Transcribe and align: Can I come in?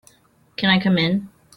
Can 0.57 0.71
I 0.71 0.79
come 0.81 0.97
in? 0.97 1.29